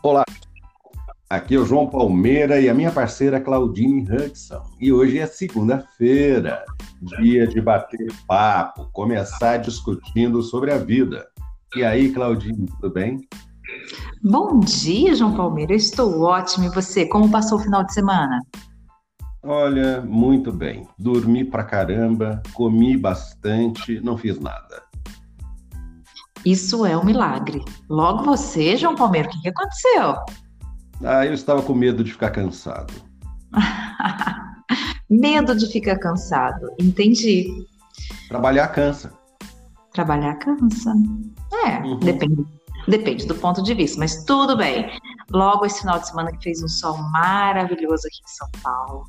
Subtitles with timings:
[0.00, 0.24] Olá,
[1.28, 4.62] aqui é o João Palmeira e a minha parceira Claudine Hudson.
[4.80, 6.64] E hoje é segunda-feira,
[7.18, 11.26] dia de bater papo, começar discutindo sobre a vida.
[11.74, 13.18] E aí, Claudine, tudo bem?
[14.22, 15.72] Bom dia, João Palmeira.
[15.72, 16.66] Eu estou ótimo.
[16.66, 17.04] E você?
[17.08, 18.40] Como passou o final de semana?
[19.42, 20.86] Olha, muito bem.
[20.96, 24.87] Dormi pra caramba, comi bastante, não fiz nada.
[26.44, 27.64] Isso é um milagre.
[27.88, 30.16] Logo você, João Palmeira, o que, que aconteceu?
[31.04, 32.92] Ah, eu estava com medo de ficar cansado.
[35.08, 37.48] medo de ficar cansado, entendi.
[38.28, 39.12] Trabalhar cansa.
[39.92, 40.92] Trabalhar cansa.
[41.64, 41.98] É, uhum.
[41.98, 42.44] depende,
[42.86, 44.90] depende do ponto de vista, mas tudo bem.
[45.30, 49.04] Logo esse final de semana que fez um sol maravilhoso aqui em São Paulo,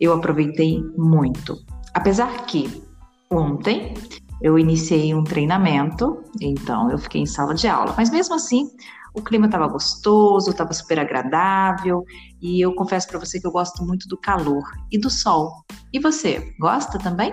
[0.00, 1.58] eu aproveitei muito.
[1.94, 2.82] Apesar que
[3.30, 3.94] ontem
[4.40, 7.94] eu iniciei um treinamento, então eu fiquei em sala de aula.
[7.96, 8.70] Mas mesmo assim,
[9.14, 12.04] o clima estava gostoso, estava super agradável,
[12.40, 15.64] e eu confesso para você que eu gosto muito do calor e do sol.
[15.92, 17.32] E você, gosta também?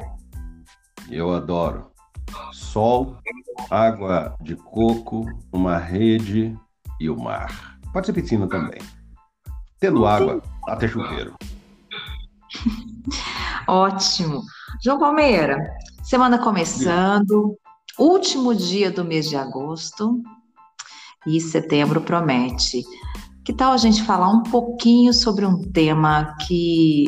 [1.10, 1.92] Eu adoro.
[2.52, 3.18] Sol,
[3.70, 6.58] água de coco, uma rede
[7.00, 7.78] e o mar.
[7.94, 8.82] Pode ser piscina também.
[9.80, 11.36] Tendo água, até chuveiro.
[13.68, 14.42] Ótimo.
[14.84, 15.58] João Palmeira,
[16.06, 17.58] Semana começando,
[17.98, 20.22] último dia do mês de agosto
[21.26, 22.84] e setembro promete.
[23.44, 27.06] Que tal a gente falar um pouquinho sobre um tema que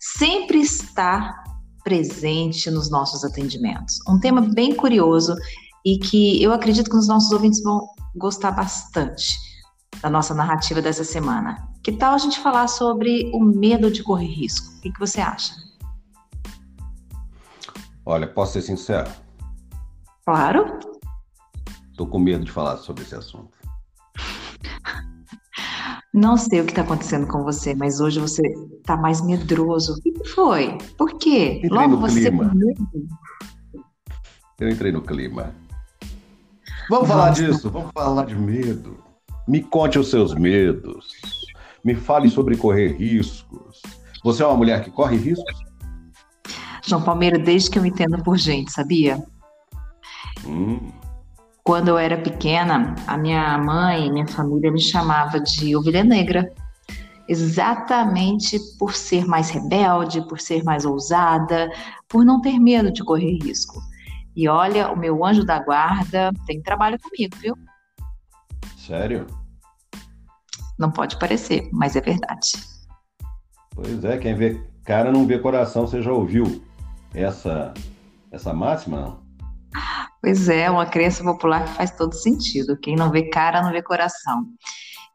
[0.00, 1.44] sempre está
[1.84, 3.98] presente nos nossos atendimentos?
[4.08, 5.36] Um tema bem curioso
[5.84, 7.86] e que eu acredito que os nossos ouvintes vão
[8.16, 9.36] gostar bastante
[10.00, 11.68] da nossa narrativa dessa semana.
[11.84, 14.74] Que tal a gente falar sobre o medo de correr risco?
[14.78, 15.67] O que, que você acha?
[18.10, 19.10] Olha, posso ser sincero?
[20.24, 20.80] Claro.
[21.94, 23.50] Tô com medo de falar sobre esse assunto.
[26.14, 28.40] Não sei o que está acontecendo com você, mas hoje você
[28.78, 29.92] está mais medroso.
[29.92, 30.78] O que foi?
[30.96, 31.58] Por quê?
[31.58, 32.50] Entrei Logo no você clima.
[34.58, 35.54] Eu entrei no clima.
[36.88, 37.20] Vamos Nossa.
[37.20, 39.04] falar disso, vamos falar de medo.
[39.46, 41.10] Me conte os seus medos.
[41.84, 43.82] Me fale sobre correr riscos.
[44.24, 45.67] Você é uma mulher que corre riscos?
[46.88, 49.22] João Palmeira, desde que eu me entendo por gente, sabia?
[50.46, 50.90] Hum.
[51.62, 56.50] Quando eu era pequena, a minha mãe minha família me chamava de ovelha negra,
[57.28, 61.70] exatamente por ser mais rebelde, por ser mais ousada,
[62.08, 63.78] por não ter medo de correr risco.
[64.34, 67.54] E olha, o meu anjo da guarda tem trabalho comigo, viu?
[68.78, 69.26] Sério?
[70.78, 72.52] Não pode parecer, mas é verdade.
[73.74, 76.62] Pois é, quem vê cara não vê coração, você já ouviu
[77.14, 77.72] essa,
[78.30, 79.20] essa máxima?
[80.20, 82.78] Pois é, uma crença popular que faz todo sentido.
[82.78, 84.44] Quem não vê cara, não vê coração.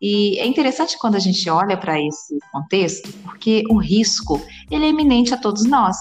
[0.02, 4.90] E é interessante quando a gente olha para esse contexto, porque o risco ele é
[4.90, 5.98] iminente a todos nós.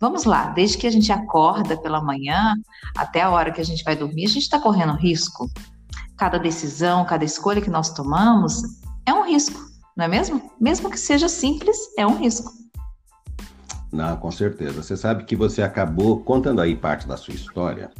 [0.00, 2.54] Vamos lá, desde que a gente acorda pela manhã
[2.96, 5.48] até a hora que a gente vai dormir, a gente está correndo risco.
[6.16, 8.62] Cada decisão, cada escolha que nós tomamos
[9.06, 9.60] é um risco,
[9.96, 10.50] não é mesmo?
[10.60, 12.61] Mesmo que seja simples, é um risco.
[13.92, 14.82] Não, com certeza.
[14.82, 17.90] Você sabe que você acabou, contando aí parte da sua história,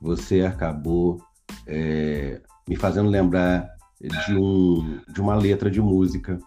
[0.00, 1.20] você acabou
[1.66, 3.68] é, me fazendo lembrar
[4.00, 6.38] de, um, de uma letra de música.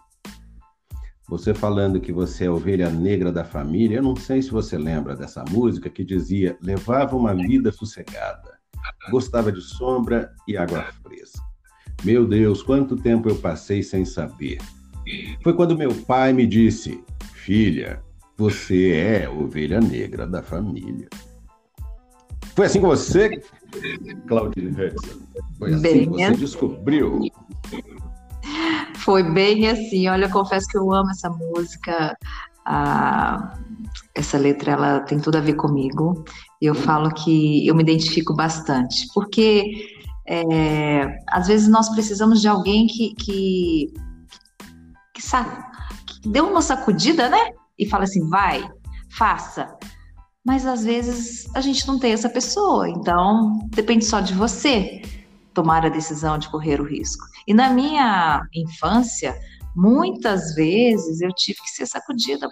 [1.28, 5.14] Você falando que você é ovelha negra da família, eu não sei se você lembra
[5.14, 8.58] dessa música que dizia: levava uma vida sossegada,
[9.10, 11.42] gostava de sombra e água fresca.
[12.02, 14.58] Meu Deus, quanto tempo eu passei sem saber.
[15.42, 17.02] Foi quando meu pai me disse:
[17.32, 18.03] Filha,
[18.36, 21.08] você é ovelha negra da família.
[22.54, 23.42] Foi assim com você,
[24.28, 25.18] Claudine Hudson?
[25.58, 26.36] Foi assim bem que você assim.
[26.36, 27.20] descobriu?
[28.96, 30.08] Foi bem assim.
[30.08, 32.16] Olha, eu confesso que eu amo essa música.
[32.64, 33.58] Ah,
[34.14, 36.24] essa letra ela tem tudo a ver comigo.
[36.62, 39.64] Eu falo que eu me identifico bastante, porque
[40.26, 43.92] é, às vezes nós precisamos de alguém que, que,
[45.12, 45.22] que,
[46.06, 47.50] que dê uma sacudida, né?
[47.78, 48.68] E fala assim: vai,
[49.10, 49.76] faça.
[50.44, 55.02] mas às vezes a gente não tem essa pessoa, então depende só de você
[55.54, 57.24] tomar a decisão de correr o risco.
[57.46, 59.34] E na minha infância,
[59.74, 62.48] muitas vezes eu tive que ser sacudida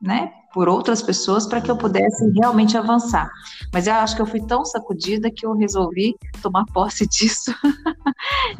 [0.00, 3.30] né, por outras pessoas para que eu pudesse realmente avançar.
[3.72, 7.54] Mas eu acho que eu fui tão sacudida que eu resolvi tomar posse disso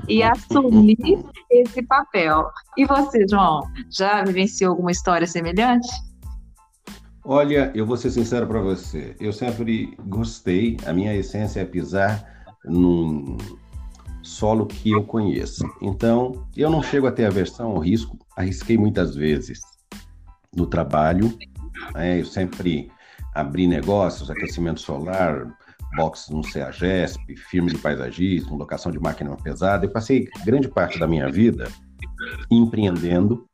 [0.08, 2.48] e assumir esse papel.
[2.76, 5.88] E você, João, já vivenciou alguma história semelhante?
[7.25, 9.14] Olha, eu vou ser sincero para você.
[9.20, 13.37] Eu sempre gostei, a minha essência é pisar num
[14.22, 15.64] solo que eu conheço.
[15.82, 19.60] Então, eu não chego a ter aversão ao risco, arrisquei muitas vezes
[20.55, 21.37] no trabalho.
[21.94, 22.20] Né?
[22.20, 22.91] Eu sempre
[23.35, 25.47] abri negócios, aquecimento solar,
[25.97, 29.87] box no CEAGESP, firme de paisagismo, locação de máquina pesada.
[29.87, 31.69] Eu passei grande parte da minha vida
[32.50, 33.47] empreendendo,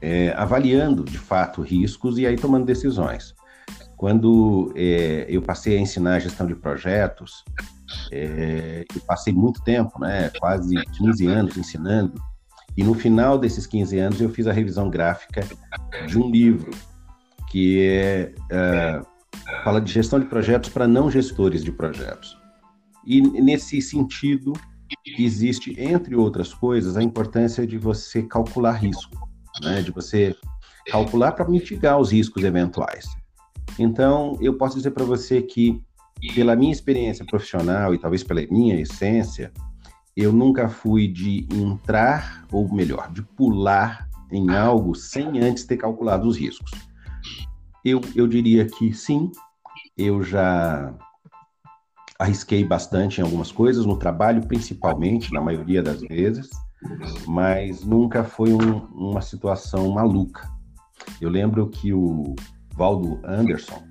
[0.00, 3.34] é, avaliando de fato riscos e aí tomando decisões.
[3.96, 7.44] Quando é, eu passei a ensinar a gestão de projetos,
[8.10, 12.20] é, eu passei muito tempo, né, quase 15 anos ensinando,
[12.76, 15.46] e no final desses 15 anos eu fiz a revisão gráfica
[16.06, 16.70] de um livro
[17.50, 19.02] que é, é
[19.64, 22.38] fala de gestão de projetos para não gestores de projetos.
[23.04, 24.52] E nesse sentido
[25.18, 29.28] existe, entre outras coisas, a importância de você calcular risco,
[29.62, 29.82] né?
[29.82, 30.34] de você
[30.86, 33.06] calcular para mitigar os riscos eventuais.
[33.78, 35.80] Então, eu posso dizer para você que,
[36.34, 39.52] pela minha experiência profissional e talvez pela minha essência,
[40.16, 46.28] eu nunca fui de entrar, ou melhor, de pular em algo sem antes ter calculado
[46.28, 46.70] os riscos.
[47.84, 49.30] Eu, eu diria que sim,
[49.96, 50.94] eu já
[52.18, 56.50] arrisquei bastante em algumas coisas, no trabalho principalmente, na maioria das vezes,
[57.26, 60.48] mas nunca foi um, uma situação maluca.
[61.20, 62.34] Eu lembro que o
[62.74, 63.82] Valdo Anderson,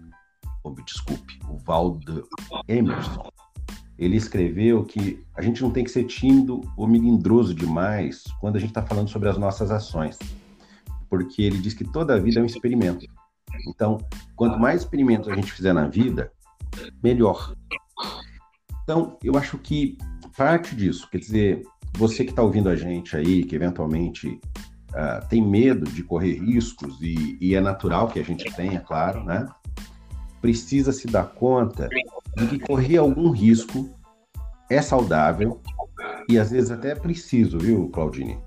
[0.63, 2.27] oh, desculpe, o Valdo
[2.67, 3.29] Emerson,
[3.99, 8.59] ele escreveu que a gente não tem que ser tímido ou melindroso demais quando a
[8.59, 10.17] gente está falando sobre as nossas ações,
[11.09, 13.05] porque ele diz que toda a vida é um experimento.
[13.67, 13.97] Então,
[14.37, 16.31] quanto mais experimentos a gente fizer na vida,
[17.03, 17.53] melhor.
[18.83, 19.97] Então, eu acho que
[20.37, 21.63] parte disso, quer dizer,
[21.97, 24.39] você que está ouvindo a gente aí, que eventualmente
[24.91, 29.25] uh, tem medo de correr riscos, e, e é natural que a gente tenha, claro,
[29.25, 29.45] né?
[30.41, 31.89] Precisa se dar conta
[32.37, 33.89] de que correr algum risco
[34.69, 35.61] é saudável
[36.29, 38.37] e às vezes até é preciso, viu, Claudine?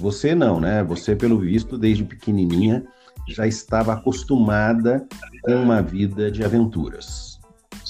[0.00, 0.82] Você não, né?
[0.84, 2.84] Você, pelo visto, desde pequenininha
[3.28, 5.06] já estava acostumada
[5.42, 7.38] com uma vida de aventuras.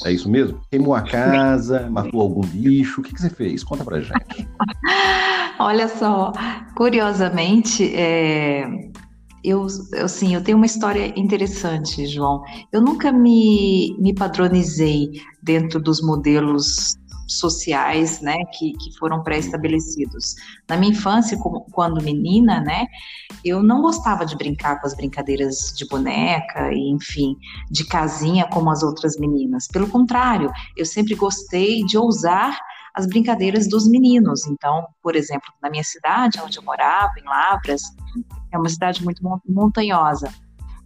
[0.04, 0.60] É isso mesmo?
[0.70, 3.00] Queimou a casa, matou algum bicho?
[3.00, 3.64] O que, que você fez?
[3.64, 4.48] Conta pra gente.
[5.58, 6.32] Olha só,
[6.76, 8.87] curiosamente, é,
[9.44, 12.42] eu, eu, sim, eu tenho uma história interessante, João.
[12.72, 15.10] Eu nunca me, me padronizei
[15.42, 16.96] dentro dos modelos
[17.28, 20.34] sociais, né, que, que foram pré-estabelecidos.
[20.68, 22.86] Na minha infância, como, quando menina, né,
[23.44, 27.36] eu não gostava de brincar com as brincadeiras de boneca e, enfim,
[27.70, 29.68] de casinha como as outras meninas.
[29.68, 32.58] Pelo contrário, eu sempre gostei de ousar
[32.94, 34.46] as brincadeiras dos meninos.
[34.46, 37.82] Então, por exemplo, na minha cidade, onde eu morava, em Lavras,
[38.52, 40.32] é uma cidade muito montanhosa.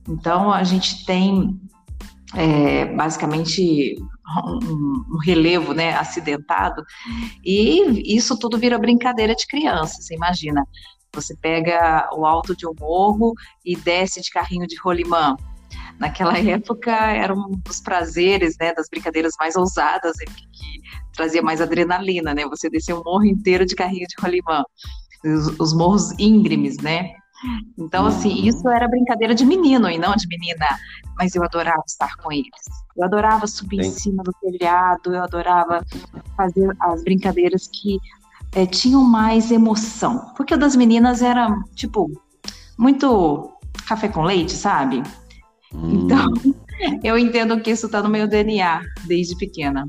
[0.09, 1.61] Então, a gente tem
[2.35, 3.97] é, basicamente
[4.45, 6.83] um, um, relevo né, acidentado,
[7.45, 10.67] e isso tudo vira brincadeira de criança, você imagina.
[11.15, 13.35] Você pega o alto de um morro
[13.65, 15.37] e desce de carrinho de rolimã.
[15.99, 20.81] Naquela época era um dos prazeres, né, das brincadeiras mais ousadas, que, que
[21.15, 22.47] trazia mais adrenalina, né?
[22.47, 24.65] Você descer um morro inteiro de carrinho de rolimã.
[25.23, 27.13] Os, os morros íngremes, né?
[27.79, 30.67] Então, assim, isso era brincadeira de menino e não de menina,
[31.17, 32.51] mas eu adorava estar com eles.
[32.97, 33.89] Eu adorava subir Sim.
[33.89, 35.85] em cima do telhado, eu adorava
[36.37, 37.99] fazer as brincadeiras que
[38.55, 40.33] é, tinham mais emoção.
[40.37, 42.11] Porque o das meninas era, tipo,
[42.79, 43.51] muito
[43.87, 45.03] café com leite, sabe?
[45.75, 46.05] Hum.
[46.05, 46.33] Então,
[47.03, 49.89] eu entendo que isso está no meu DNA desde pequena.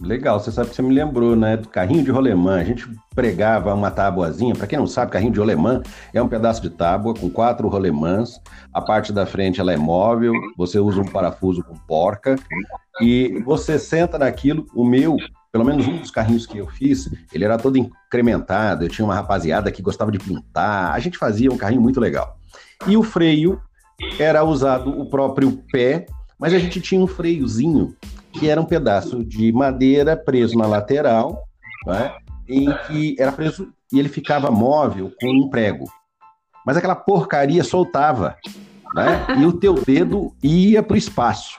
[0.00, 2.60] Legal, você sabe que você me lembrou, né, do carrinho de rolemã.
[2.60, 4.54] A gente pregava uma tábuazinha.
[4.54, 5.82] Para quem não sabe, carrinho de rolemã
[6.14, 8.40] é um pedaço de tábua com quatro rolemãs.
[8.72, 12.36] A parte da frente ela é móvel, você usa um parafuso com porca
[13.00, 14.66] e você senta naquilo.
[14.72, 15.16] O meu,
[15.50, 18.84] pelo menos um dos carrinhos que eu fiz, ele era todo incrementado.
[18.84, 20.92] Eu tinha uma rapaziada que gostava de pintar.
[20.92, 22.36] A gente fazia um carrinho muito legal.
[22.86, 23.60] E o freio
[24.16, 26.06] era usado o próprio pé,
[26.38, 27.96] mas a gente tinha um freiozinho
[28.32, 31.44] que era um pedaço de madeira preso na lateral,
[31.86, 32.14] né,
[32.48, 35.84] em que era preso e ele ficava móvel com um prego.
[36.64, 38.36] Mas aquela porcaria soltava.
[38.94, 39.26] né?
[39.38, 41.56] E o teu dedo ia para o espaço.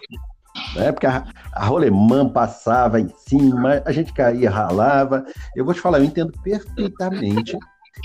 [0.76, 0.92] Né?
[0.92, 5.26] Porque a, a rolemã passava em cima, a gente caía, ralava.
[5.56, 7.58] Eu vou te falar, eu entendo perfeitamente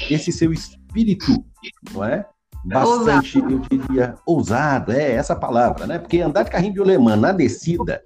[0.09, 1.45] esse seu espírito,
[1.93, 2.27] não é?
[2.65, 3.53] Bastante, ousado.
[3.53, 5.99] eu diria, ousado, é essa palavra, né?
[5.99, 8.03] Porque andar de carrinho de rolemã na descida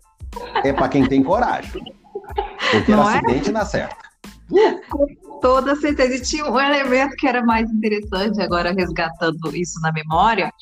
[0.64, 1.82] é para quem tem coragem.
[2.70, 3.18] Porque não é?
[3.18, 3.96] acidente na certa.
[4.90, 5.06] Com
[5.40, 6.16] toda certeza.
[6.16, 10.52] E tinha um elemento que era mais interessante, agora resgatando isso na memória,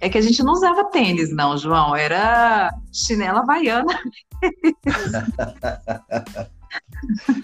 [0.00, 1.96] é que a gente não usava tênis, não, João.
[1.96, 3.98] Era chinela havaiana.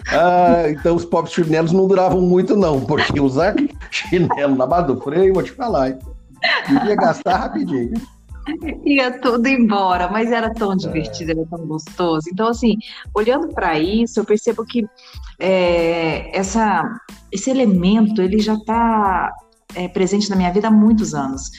[0.09, 3.55] ah, então os pobres chinelos não duravam muito, não, porque usar
[3.91, 5.99] chinelo na base do freio, vou te falar?
[6.87, 7.95] Ia gastar rapidinho.
[8.85, 11.35] Ia tudo embora, mas era tão divertido, é.
[11.35, 12.29] era tão gostoso.
[12.33, 12.77] Então, assim,
[13.15, 14.85] olhando para isso, eu percebo que
[15.39, 16.83] é, essa,
[17.31, 19.33] esse elemento ele já está
[19.75, 21.51] é, presente na minha vida há muitos anos.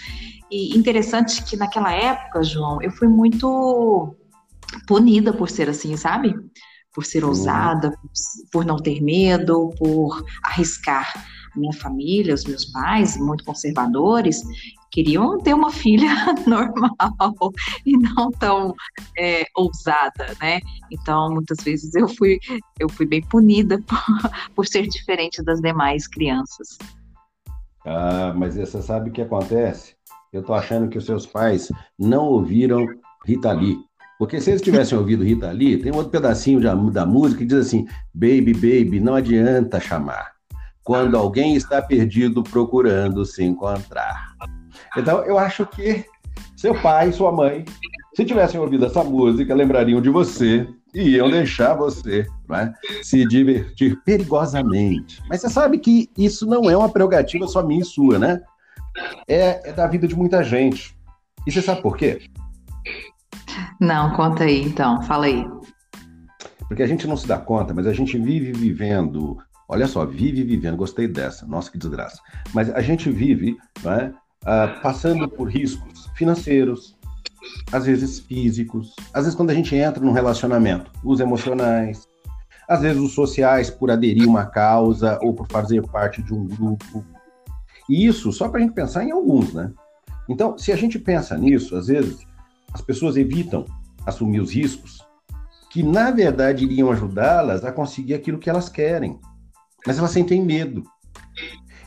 [0.52, 4.14] E interessante que naquela época, João, eu fui muito
[4.86, 6.36] punida por ser assim, sabe?
[6.94, 7.98] Por ser ousada,
[8.52, 11.12] por não ter medo, por arriscar
[11.56, 14.44] minha família, os meus pais, muito conservadores,
[14.92, 16.10] queriam ter uma filha
[16.48, 17.54] normal
[17.86, 18.74] e não tão
[19.18, 20.60] é, ousada, né?
[20.92, 22.40] Então, muitas vezes eu fui,
[22.80, 26.78] eu fui bem punida por, por ser diferente das demais crianças.
[27.86, 29.96] Ah, mas você sabe o que acontece?
[30.32, 32.86] Eu tô achando que os seus pais não ouviram
[33.26, 33.78] Rita Lee.
[34.24, 37.58] Porque se eles tivessem ouvido Rita Lee, tem outro pedacinho da, da música que diz
[37.58, 40.32] assim: Baby, baby, não adianta chamar.
[40.82, 44.34] Quando alguém está perdido procurando se encontrar.
[44.96, 46.06] Então, eu acho que
[46.56, 47.66] seu pai sua mãe,
[48.16, 50.66] se tivessem ouvido essa música, lembrariam de você
[50.96, 55.22] e iam deixar você né, se divertir perigosamente.
[55.28, 58.42] Mas você sabe que isso não é uma prerrogativa só minha e sua, né?
[59.28, 60.96] É, é da vida de muita gente.
[61.46, 62.22] E você sabe por quê?
[63.80, 65.46] Não, conta aí então, fala aí.
[66.68, 69.38] Porque a gente não se dá conta, mas a gente vive vivendo.
[69.68, 72.20] Olha só, vive vivendo, gostei dessa, nossa que desgraça.
[72.54, 76.98] Mas a gente vive né, uh, passando por riscos financeiros,
[77.72, 82.08] às vezes físicos, às vezes quando a gente entra num relacionamento, os emocionais,
[82.68, 87.06] às vezes os sociais por aderir uma causa ou por fazer parte de um grupo.
[87.90, 89.72] E isso só para a gente pensar em alguns, né?
[90.30, 92.26] Então, se a gente pensa nisso, às vezes
[92.74, 93.66] as pessoas evitam
[94.06, 95.06] assumir os riscos
[95.70, 99.20] que, na verdade, iriam ajudá-las a conseguir aquilo que elas querem.
[99.86, 100.84] Mas elas sentem medo.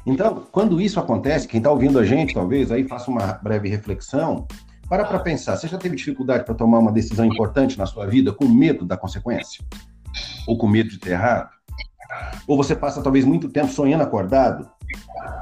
[0.04, 4.46] Então, quando isso acontece, quem está ouvindo a gente, talvez, aí faça uma breve reflexão,
[4.88, 8.32] para para pensar, você já teve dificuldade para tomar uma decisão importante na sua vida
[8.32, 9.64] com medo da consequência?
[10.46, 11.50] Ou com medo de ter errado?
[12.46, 14.68] Ou você passa talvez muito tempo sonhando acordado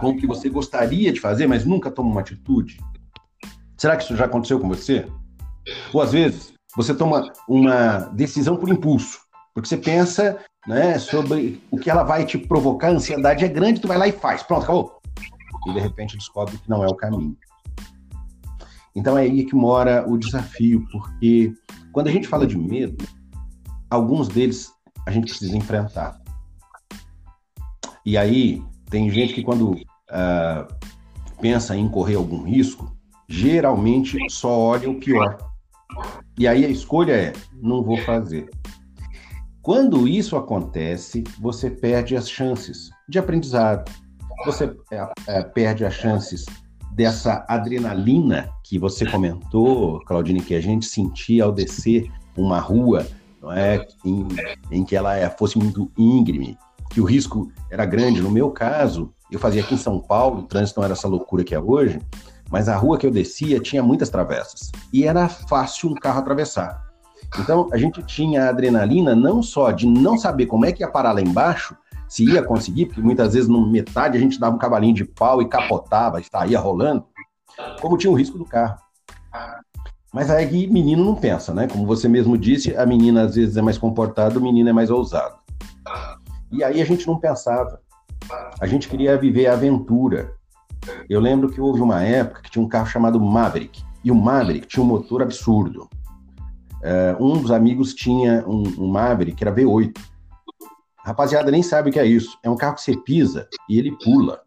[0.01, 2.79] com o que você gostaria de fazer, mas nunca toma uma atitude?
[3.77, 5.07] Será que isso já aconteceu com você?
[5.93, 9.21] Ou às vezes você toma uma decisão por impulso,
[9.55, 13.81] porque você pensa né, sobre o que ela vai te provocar, a ansiedade é grande,
[13.81, 15.01] tu vai lá e faz, pronto, acabou.
[15.67, 17.37] E de repente descobre que não é o caminho.
[18.95, 21.53] Então é aí que mora o desafio, porque
[21.93, 23.05] quando a gente fala de medo,
[23.91, 24.73] alguns deles
[25.07, 26.21] a gente precisa enfrentar.
[28.05, 30.75] E aí tem gente que quando uh,
[31.41, 32.95] pensa em correr algum risco,
[33.29, 35.54] geralmente só olha o pior.
[36.39, 38.51] E aí a escolha é: não vou fazer.
[39.63, 43.91] Quando isso acontece, você perde as chances de aprendizado,
[44.45, 46.45] você é, é, perde as chances
[46.93, 53.07] dessa adrenalina que você comentou, Claudine, que a gente sentia ao descer uma rua,
[53.41, 54.29] não é, em,
[54.71, 56.59] em que ela é, fosse muito íngreme,
[56.91, 58.21] que o risco era grande.
[58.21, 61.43] No meu caso, eu fazia aqui em São Paulo, o trânsito não era essa loucura
[61.43, 61.99] que é hoje,
[62.55, 66.85] mas a rua que eu descia tinha muitas travessas e era fácil um carro atravessar.
[67.37, 71.11] Então a gente tinha adrenalina não só de não saber como é que ia parar
[71.11, 71.77] lá embaixo,
[72.09, 75.43] se ia conseguir, porque muitas vezes no metade a gente dava um cavalinho de pau
[75.43, 77.05] e capotava, estaria rolando,
[77.81, 78.79] como tinha o risco do carro.
[80.13, 81.67] Mas aí menino não pensa, né?
[81.67, 84.91] Como você mesmo disse, a menina às vezes é mais comportada, o menino é mais
[84.91, 85.35] ousado.
[86.53, 87.81] E aí a gente não pensava.
[88.61, 90.37] A gente queria viver a aventura.
[91.09, 93.83] Eu lembro que houve uma época que tinha um carro chamado Maverick.
[94.03, 95.89] E o Maverick tinha um motor absurdo.
[96.83, 99.97] Uh, um dos amigos tinha um, um Maverick que era V8.
[101.05, 102.39] rapaziada nem sabe o que é isso.
[102.43, 104.41] É um carro que você pisa e ele pula.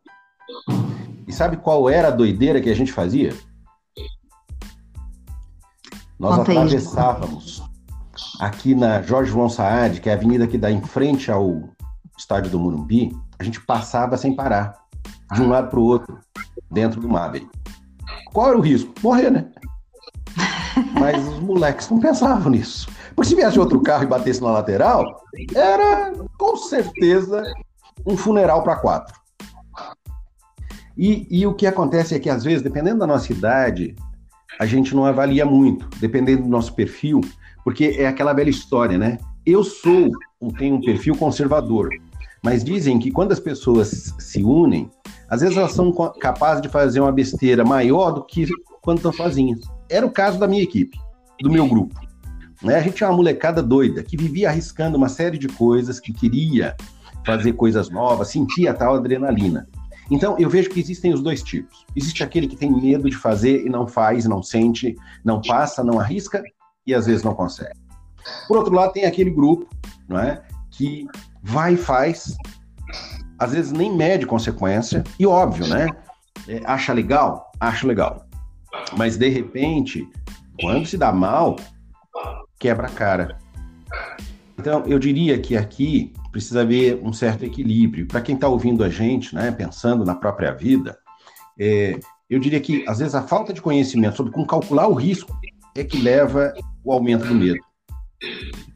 [1.27, 3.33] E sabe qual era a doideira que a gente fazia?
[6.19, 7.63] Nós Conta atravessávamos
[8.39, 11.69] aqui na Jorge João Saad, que é a avenida que dá em frente ao
[12.17, 14.73] estádio do Morumbi, a gente passava sem parar,
[15.33, 16.19] de um lado para o outro,
[16.71, 17.49] dentro do Maverick.
[18.31, 18.93] qual era o risco?
[19.01, 19.45] Morrer, né?
[20.99, 22.87] Mas os moleques não pensavam nisso.
[23.15, 25.23] Porque se viesse outro carro e batesse na lateral,
[25.55, 27.43] era com certeza
[28.05, 29.15] um funeral para quatro.
[30.97, 33.95] E, e, o que acontece é que, às vezes, dependendo da nossa idade,
[34.59, 37.21] a gente não avalia muito, dependendo do nosso perfil,
[37.63, 39.19] porque é aquela velha história, né?
[39.45, 40.09] Eu sou,
[40.57, 41.89] tenho um perfil conservador,
[42.43, 44.89] mas dizem que quando as pessoas se unem,
[45.29, 48.47] às vezes elas são capazes de fazer uma besteira maior do que
[48.81, 49.59] quando estão sozinhas.
[49.89, 50.97] Era o caso da minha equipe,
[51.41, 51.95] do meu grupo.
[52.61, 52.75] Né?
[52.75, 56.75] A gente tinha uma molecada doida que vivia arriscando uma série de coisas, que queria
[57.25, 59.67] fazer coisas novas, sentia tal adrenalina.
[60.09, 61.85] Então, eu vejo que existem os dois tipos.
[61.95, 65.99] Existe aquele que tem medo de fazer e não faz, não sente, não passa, não
[65.99, 66.41] arrisca
[66.85, 67.77] e às vezes não consegue.
[68.47, 69.67] Por outro lado, tem aquele grupo
[70.07, 70.41] não é,
[70.71, 71.05] que
[71.43, 72.37] vai e faz,
[73.39, 75.87] às vezes nem mede consequência, e óbvio, né?
[76.47, 77.51] É, acha legal?
[77.59, 78.25] Acha legal.
[78.97, 80.07] Mas de repente,
[80.59, 81.55] quando se dá mal,
[82.59, 83.37] quebra a cara.
[84.57, 88.07] Então, eu diria que aqui precisa haver um certo equilíbrio.
[88.07, 90.97] Para quem está ouvindo a gente, né, pensando na própria vida,
[91.59, 95.35] é, eu diria que, às vezes, a falta de conhecimento sobre como calcular o risco
[95.75, 96.53] é que leva
[96.83, 97.59] o aumento do medo.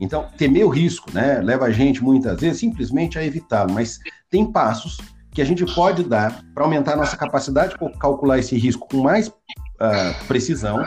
[0.02, 4.00] Então, temer o risco né, leva a gente, muitas vezes, simplesmente a evitá-lo, mas
[4.32, 4.98] tem passos
[5.32, 8.98] que a gente pode dar para aumentar a nossa capacidade de calcular esse risco com
[8.98, 10.84] mais uh, precisão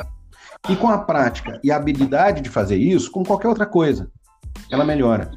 [0.69, 4.11] e com a prática e a habilidade de fazer isso, com qualquer outra coisa,
[4.71, 5.31] ela melhora.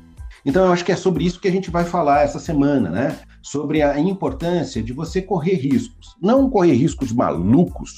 [0.43, 3.19] Então, eu acho que é sobre isso que a gente vai falar essa semana, né?
[3.43, 6.15] Sobre a importância de você correr riscos.
[6.21, 7.91] Não correr riscos malucos,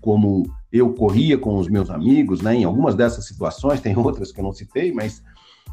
[0.00, 2.56] como eu corria com os meus amigos, né?
[2.56, 5.22] Em algumas dessas situações, tem outras que eu não citei, mas.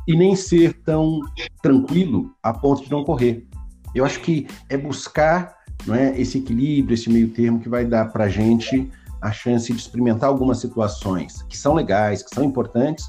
[0.08, 1.20] E nem ser tão
[1.62, 3.48] tranquilo a ponto de não correr.
[3.93, 5.55] Eu acho que é buscar
[5.86, 8.89] não é, esse equilíbrio, esse meio termo que vai dar para a gente
[9.22, 13.05] a chance de experimentar algumas situações que são legais, que são importantes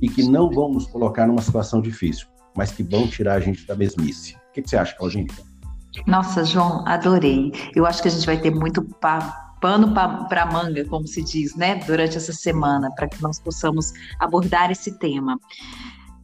[0.00, 3.66] e que não vão nos colocar numa situação difícil, mas que vão tirar a gente
[3.66, 4.34] da mesmice.
[4.50, 5.26] O que, que você acha, Claudinha?
[6.06, 7.52] Nossa, João, adorei.
[7.74, 8.82] Eu acho que a gente vai ter muito
[9.60, 14.70] pano para manga, como se diz, né, durante essa semana, para que nós possamos abordar
[14.70, 15.38] esse tema.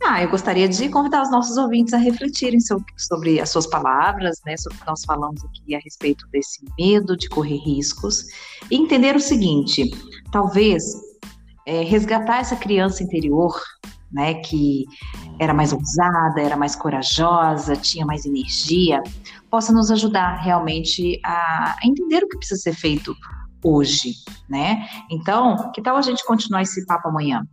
[0.05, 2.59] Ah, eu gostaria de convidar os nossos ouvintes a refletirem
[2.99, 7.16] sobre, as suas palavras, né, sobre o que nós falamos aqui a respeito desse medo
[7.16, 8.25] de correr riscos,
[8.68, 9.90] e entender o seguinte:
[10.33, 10.85] talvez
[11.66, 13.55] é, resgatar essa criança interior,
[14.12, 14.85] né, que
[15.38, 19.03] era mais ousada, era mais corajosa, tinha mais energia,
[19.51, 23.14] possa nos ajudar realmente a, entender o que precisa ser feito
[23.64, 24.14] hoje,
[24.48, 24.87] né?
[25.11, 27.46] Então, que tal a gente continuar esse papo amanhã?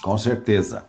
[0.00, 0.84] Com certeza.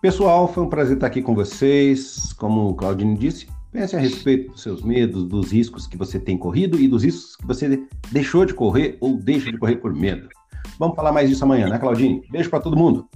[0.00, 2.32] Pessoal, foi um prazer estar aqui com vocês.
[2.34, 6.36] Como o Claudine disse, pense a respeito dos seus medos, dos riscos que você tem
[6.36, 10.28] corrido e dos riscos que você deixou de correr ou deixa de correr por medo.
[10.78, 12.22] Vamos falar mais disso amanhã, né, Claudine?
[12.30, 13.08] Beijo para todo mundo.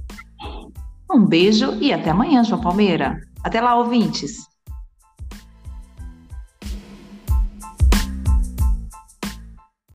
[1.11, 3.18] Um beijo e até amanhã, João Palmeira.
[3.42, 4.48] Até lá, ouvintes.